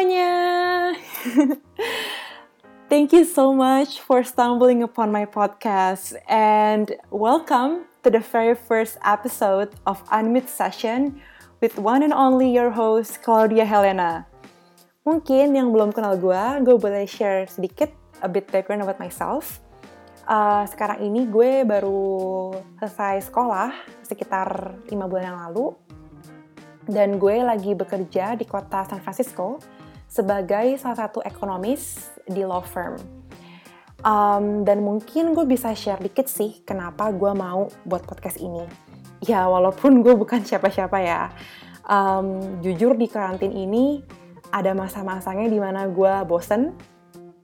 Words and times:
Semuanya. 0.00 0.96
Thank 2.88 3.12
you 3.12 3.28
so 3.28 3.52
much 3.52 4.00
for 4.00 4.24
stumbling 4.24 4.80
upon 4.80 5.12
my 5.12 5.28
podcast 5.28 6.16
and 6.24 6.88
welcome 7.12 7.84
to 8.00 8.08
the 8.08 8.24
very 8.24 8.56
first 8.56 8.96
episode 9.04 9.76
of 9.84 10.00
Unmute 10.08 10.48
Session 10.48 11.20
with 11.60 11.76
one 11.76 12.00
and 12.00 12.16
only 12.16 12.48
your 12.48 12.72
host 12.72 13.20
Claudia 13.20 13.68
Helena. 13.68 14.24
Mungkin 15.04 15.52
yang 15.52 15.68
belum 15.68 15.92
kenal 15.92 16.16
gue, 16.16 16.64
gue 16.64 16.80
boleh 16.80 17.04
share 17.04 17.44
sedikit 17.44 17.92
a 18.24 18.28
bit 18.32 18.48
background 18.48 18.80
about 18.80 18.96
myself. 18.96 19.60
Uh, 20.24 20.64
sekarang 20.64 21.04
ini 21.04 21.28
gue 21.28 21.60
baru 21.68 22.56
selesai 22.80 23.28
sekolah 23.28 23.68
sekitar 24.08 24.80
5 24.80 24.96
bulan 24.96 25.28
yang 25.28 25.40
lalu 25.44 25.76
dan 26.88 27.20
gue 27.20 27.36
lagi 27.44 27.76
bekerja 27.76 28.32
di 28.40 28.48
kota 28.48 28.88
San 28.88 29.04
Francisco 29.04 29.60
sebagai 30.10 30.74
salah 30.82 31.06
satu 31.06 31.22
ekonomis 31.22 32.10
di 32.26 32.42
law 32.42 32.66
firm. 32.66 32.98
Um, 34.02 34.66
dan 34.66 34.82
mungkin 34.82 35.36
gue 35.36 35.46
bisa 35.46 35.70
share 35.76 36.02
dikit 36.02 36.26
sih 36.26 36.66
kenapa 36.66 37.14
gue 37.14 37.30
mau 37.30 37.70
buat 37.86 38.02
podcast 38.02 38.42
ini. 38.42 38.66
Ya 39.22 39.46
walaupun 39.46 40.02
gue 40.02 40.18
bukan 40.18 40.42
siapa-siapa 40.42 40.98
ya. 40.98 41.30
Um, 41.86 42.58
jujur 42.60 42.98
di 42.98 43.06
karantin 43.06 43.54
ini 43.54 44.02
ada 44.50 44.74
masa-masanya 44.74 45.46
di 45.46 45.58
mana 45.62 45.86
gue 45.86 46.14
bosen 46.26 46.74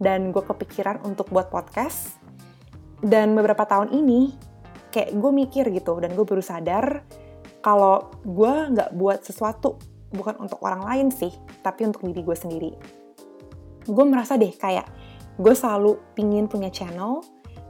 dan 0.03 0.35
gue 0.35 0.43
kepikiran 0.43 1.07
untuk 1.07 1.31
buat 1.31 1.53
podcast. 1.55 2.19
Dan 2.99 3.37
beberapa 3.37 3.63
tahun 3.69 3.93
ini 3.93 4.35
kayak 4.91 5.13
gue 5.13 5.31
mikir 5.31 5.65
gitu 5.77 6.01
dan 6.01 6.17
gue 6.17 6.25
baru 6.25 6.41
sadar 6.41 7.05
kalau 7.61 8.09
gue 8.25 8.53
nggak 8.73 8.97
buat 8.97 9.21
sesuatu 9.21 9.77
bukan 10.17 10.41
untuk 10.41 10.59
orang 10.65 10.83
lain 10.83 11.09
sih, 11.13 11.31
tapi 11.61 11.85
untuk 11.85 12.03
diri 12.09 12.25
gue 12.25 12.37
sendiri. 12.37 12.73
Gue 13.87 14.05
merasa 14.09 14.35
deh 14.35 14.51
kayak 14.51 14.89
gue 15.37 15.55
selalu 15.55 16.01
pingin 16.17 16.49
punya 16.49 16.73
channel, 16.73 17.21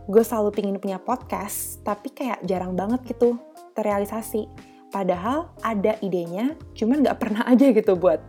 gue 0.07 0.23
selalu 0.23 0.55
pingin 0.55 0.79
punya 0.79 1.03
podcast, 1.03 1.83
tapi 1.83 2.15
kayak 2.15 2.41
jarang 2.47 2.79
banget 2.79 3.03
gitu 3.11 3.37
terrealisasi. 3.75 4.47
Padahal 4.89 5.51
ada 5.61 5.99
idenya, 6.01 6.55
cuman 6.73 7.03
nggak 7.05 7.19
pernah 7.19 7.43
aja 7.53 7.75
gitu 7.75 7.99
buat. 7.99 8.23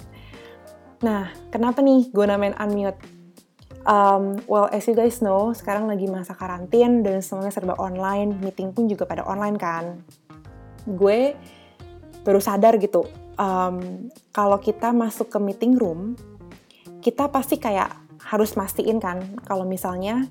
Nah, 1.06 1.30
kenapa 1.54 1.86
nih 1.86 2.10
gue 2.10 2.26
namain 2.26 2.58
Unmute? 2.58 3.00
Um, 3.88 4.36
well, 4.52 4.68
as 4.68 4.84
you 4.84 4.98
guys 4.98 5.24
know, 5.24 5.56
sekarang 5.56 5.88
lagi 5.88 6.12
masa 6.12 6.36
karantin 6.36 7.08
dan 7.08 7.24
semuanya 7.24 7.56
serba 7.56 7.78
online, 7.80 8.36
meeting 8.44 8.76
pun 8.76 8.92
juga 8.92 9.08
pada 9.08 9.24
online 9.24 9.56
kan. 9.56 10.04
Gue 10.84 11.40
baru 12.28 12.44
sadar 12.44 12.76
gitu 12.84 13.08
um, 13.38 14.10
kalau 14.34 14.58
kita 14.60 14.92
masuk 14.92 15.32
ke 15.32 15.40
meeting 15.40 15.78
room 15.78 16.18
kita 17.00 17.30
pasti 17.32 17.56
kayak 17.62 17.94
harus 18.28 18.58
mastiin 18.60 19.00
kan 19.00 19.24
kalau 19.48 19.64
misalnya 19.64 20.28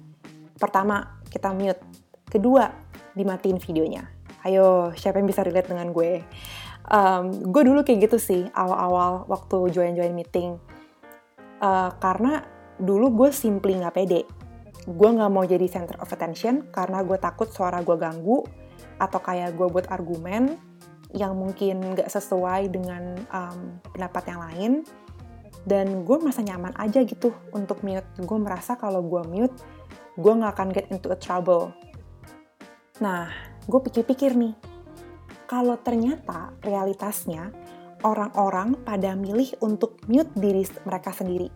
pertama 0.60 1.16
kita 1.32 1.54
mute 1.56 1.80
kedua 2.28 2.68
dimatiin 3.16 3.56
videonya. 3.56 4.04
Ayo 4.44 4.92
siapa 4.92 5.18
yang 5.18 5.26
bisa 5.30 5.40
relate 5.40 5.72
dengan 5.72 5.90
gue? 5.90 6.20
Um, 6.86 7.50
gue 7.50 7.62
dulu 7.66 7.82
kayak 7.82 8.06
gitu 8.06 8.18
sih 8.20 8.42
awal-awal 8.52 9.24
waktu 9.26 9.72
join-join 9.72 10.12
meeting. 10.12 10.60
Uh, 11.58 11.90
karena 11.98 12.44
dulu 12.76 13.24
gue 13.24 13.30
simply 13.32 13.80
nggak 13.80 13.96
pede. 13.96 14.28
Gue 14.86 15.08
nggak 15.16 15.32
mau 15.32 15.42
jadi 15.42 15.66
center 15.66 15.96
of 15.98 16.12
attention 16.12 16.68
karena 16.70 17.02
gue 17.02 17.16
takut 17.16 17.48
suara 17.48 17.80
gue 17.80 17.96
ganggu 17.96 18.44
atau 19.00 19.18
kayak 19.18 19.56
gue 19.56 19.66
buat 19.66 19.88
argumen 19.88 20.60
yang 21.14 21.38
mungkin 21.38 21.94
nggak 21.94 22.10
sesuai 22.10 22.72
dengan 22.72 23.14
um, 23.30 23.78
pendapat 23.94 24.22
yang 24.30 24.40
lain. 24.40 24.72
Dan 25.66 26.06
gue 26.06 26.16
merasa 26.22 26.46
nyaman 26.46 26.74
aja 26.78 27.02
gitu 27.02 27.34
untuk 27.50 27.82
mute. 27.82 28.06
Gue 28.22 28.38
merasa 28.38 28.78
kalau 28.78 29.02
gue 29.02 29.22
mute 29.26 29.56
gue 30.16 30.32
nggak 30.32 30.52
akan 30.56 30.68
get 30.72 30.86
into 30.88 31.12
a 31.12 31.18
trouble. 31.18 31.74
Nah 33.02 33.28
gue 33.66 33.80
pikir-pikir 33.82 34.32
nih 34.38 34.54
kalau 35.50 35.78
ternyata 35.78 36.54
realitasnya 36.62 37.50
orang-orang 38.02 38.78
pada 38.82 39.14
milih 39.18 39.58
untuk 39.62 39.98
mute 40.06 40.30
diri 40.38 40.64
mereka 40.86 41.10
sendiri. 41.12 41.50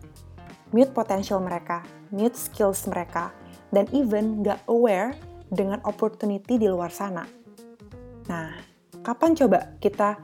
Mute 0.71 0.91
potensial 0.95 1.43
mereka 1.43 1.83
mute 2.11 2.35
skills 2.35 2.85
mereka 2.91 3.31
dan 3.71 3.87
even 3.95 4.43
nggak 4.43 4.61
aware 4.67 5.15
dengan 5.51 5.79
opportunity 5.87 6.59
di 6.59 6.67
luar 6.67 6.91
sana. 6.91 7.23
Nah 8.27 8.70
Kapan 9.01 9.33
coba 9.33 9.73
kita 9.81 10.21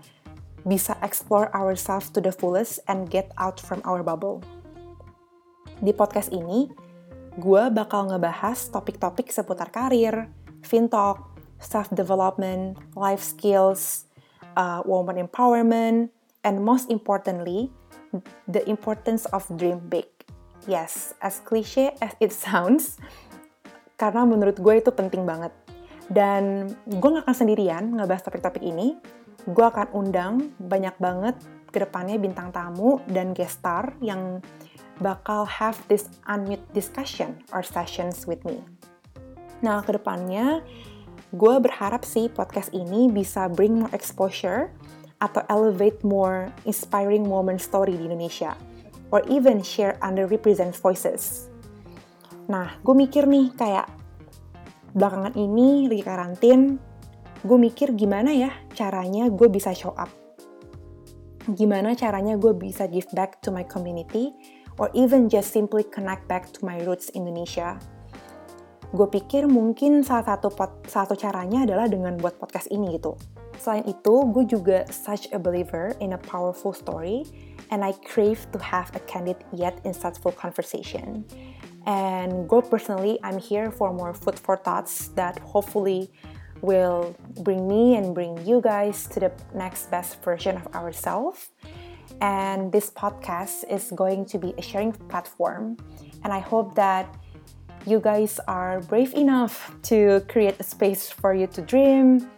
bisa 0.62 0.94
explore 1.02 1.50
ourselves 1.50 2.14
to 2.14 2.22
the 2.22 2.30
fullest 2.30 2.78
and 2.86 3.10
get 3.10 3.34
out 3.42 3.58
from 3.58 3.82
our 3.90 4.06
bubble? 4.06 4.46
Di 5.82 5.90
podcast 5.98 6.30
ini, 6.30 6.70
gue 7.42 7.64
bakal 7.74 8.14
ngebahas 8.14 8.70
topik-topik 8.70 9.34
seputar 9.34 9.74
karir, 9.74 10.30
fintalk, 10.62 11.26
self-development, 11.58 12.78
life 12.94 13.26
skills, 13.26 14.06
uh, 14.54 14.86
woman 14.86 15.18
empowerment, 15.18 16.14
and 16.46 16.62
most 16.62 16.94
importantly, 16.94 17.74
the 18.46 18.62
importance 18.70 19.26
of 19.34 19.42
dream 19.58 19.82
big. 19.90 20.06
Yes, 20.70 21.18
as 21.18 21.42
cliche 21.42 21.98
as 21.98 22.14
it 22.22 22.30
sounds, 22.46 23.02
karena 23.98 24.22
menurut 24.22 24.62
gue 24.62 24.86
itu 24.86 24.94
penting 24.94 25.26
banget 25.26 25.50
dan 26.08 26.72
gue 26.88 27.10
gak 27.12 27.28
akan 27.28 27.38
sendirian 27.38 27.84
ngebahas 27.96 28.24
topik-topik 28.28 28.64
ini. 28.64 28.96
Gue 29.48 29.64
akan 29.64 29.92
undang 29.96 30.52
banyak 30.60 30.96
banget 31.00 31.36
ke 31.72 31.84
depannya 31.84 32.16
bintang 32.20 32.52
tamu 32.52 33.00
dan 33.12 33.32
guest 33.36 33.60
star 33.60 33.96
yang 34.00 34.40
bakal 34.98 35.46
have 35.46 35.78
this 35.92 36.10
unmute 36.26 36.64
discussion 36.74 37.38
or 37.54 37.62
sessions 37.62 38.26
with 38.26 38.42
me. 38.48 38.64
Nah, 39.62 39.82
ke 39.86 39.94
depannya 39.94 40.64
gue 41.36 41.56
berharap 41.60 42.08
sih 42.08 42.32
podcast 42.32 42.72
ini 42.72 43.12
bisa 43.12 43.52
bring 43.52 43.84
more 43.84 43.92
exposure 43.92 44.72
atau 45.18 45.42
elevate 45.50 46.00
more 46.06 46.48
inspiring 46.64 47.26
woman 47.26 47.58
story 47.58 47.98
di 47.98 48.06
Indonesia 48.06 48.54
or 49.12 49.26
even 49.28 49.60
share 49.60 49.98
underrepresented 50.00 50.78
voices. 50.78 51.52
Nah, 52.48 52.80
gue 52.80 52.96
mikir 52.96 53.28
nih 53.28 53.52
kayak 53.58 53.88
belakangan 54.98 55.38
ini 55.38 55.86
lagi 55.86 56.02
karantin, 56.02 56.82
gue 57.46 57.58
mikir 57.62 57.94
gimana 57.94 58.34
ya 58.34 58.50
caranya 58.74 59.30
gue 59.30 59.46
bisa 59.46 59.70
show 59.78 59.94
up. 59.94 60.10
Gimana 61.54 61.94
caranya 61.94 62.34
gue 62.36 62.52
bisa 62.58 62.90
give 62.90 63.08
back 63.14 63.38
to 63.46 63.54
my 63.54 63.62
community, 63.62 64.34
or 64.82 64.90
even 64.98 65.30
just 65.30 65.54
simply 65.54 65.86
connect 65.86 66.26
back 66.26 66.50
to 66.50 66.66
my 66.66 66.82
roots 66.82 67.14
Indonesia. 67.14 67.78
Gue 68.90 69.06
pikir 69.06 69.46
mungkin 69.46 70.02
salah 70.02 70.34
satu 70.34 70.50
pot, 70.50 70.90
satu 70.90 71.14
caranya 71.14 71.64
adalah 71.64 71.86
dengan 71.86 72.18
buat 72.18 72.42
podcast 72.42 72.68
ini 72.74 72.98
gitu. 72.98 73.16
Selain 73.62 73.86
itu, 73.86 74.16
gue 74.34 74.44
juga 74.50 74.88
such 74.90 75.30
a 75.30 75.40
believer 75.40 75.94
in 76.02 76.18
a 76.18 76.22
powerful 76.26 76.74
story, 76.74 77.24
and 77.70 77.86
I 77.86 77.94
crave 78.08 78.44
to 78.56 78.58
have 78.60 78.90
a 78.98 79.02
candid 79.06 79.38
yet 79.54 79.78
insightful 79.86 80.34
conversation. 80.34 81.28
And 81.88 82.50
go 82.50 82.62
personally, 82.62 83.18
I'm 83.24 83.40
here 83.40 83.72
for 83.72 83.94
more 83.94 84.14
food 84.14 84.38
for 84.38 84.58
thoughts 84.58 85.08
that 85.16 85.40
hopefully 85.40 86.12
will 86.62 87.16
bring 87.44 87.66
me 87.66 87.96
and 87.96 88.14
bring 88.14 88.46
you 88.46 88.60
guys 88.60 89.08
to 89.08 89.22
the 89.22 89.32
next 89.56 89.90
best 89.90 90.22
version 90.22 90.58
of 90.58 90.68
ourselves. 90.76 91.50
And 92.20 92.74
this 92.74 92.90
podcast 92.90 93.64
is 93.72 93.90
going 93.96 94.26
to 94.26 94.38
be 94.38 94.54
a 94.58 94.62
sharing 94.62 94.92
platform. 94.92 95.78
And 96.26 96.34
I 96.34 96.40
hope 96.40 96.76
that 96.76 97.08
you 97.86 98.02
guys 98.02 98.38
are 98.50 98.82
brave 98.82 99.14
enough 99.14 99.74
to 99.84 100.20
create 100.28 100.60
a 100.60 100.64
space 100.64 101.10
for 101.10 101.34
you 101.34 101.48
to 101.48 101.62
dream, 101.62 102.30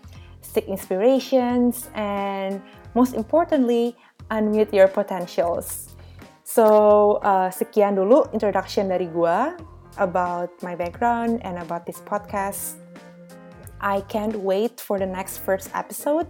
seek 0.42 0.66
inspirations, 0.66 1.90
and 1.96 2.62
most 2.94 3.16
importantly, 3.16 3.96
unmute 4.30 4.72
your 4.72 4.88
potentials. 4.88 5.89
So, 6.50 7.22
uh, 7.22 7.54
sekian 7.54 7.94
dulu 7.94 8.26
introduction 8.34 8.90
dari 8.90 9.06
gue 9.06 9.38
about 10.02 10.50
my 10.66 10.74
background 10.74 11.46
and 11.46 11.62
about 11.62 11.86
this 11.86 12.02
podcast. 12.02 12.82
I 13.78 14.02
can't 14.10 14.34
wait 14.42 14.82
for 14.82 14.98
the 14.98 15.06
next 15.06 15.46
first 15.46 15.70
episode, 15.78 16.26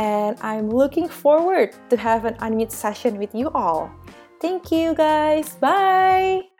and 0.00 0.40
I'm 0.40 0.72
looking 0.72 1.04
forward 1.04 1.76
to 1.92 2.00
have 2.00 2.24
an 2.24 2.40
unmute 2.40 2.72
session 2.72 3.20
with 3.20 3.36
you 3.36 3.52
all. 3.52 3.92
Thank 4.40 4.72
you 4.72 4.96
guys. 4.96 5.52
Bye. 5.60 6.51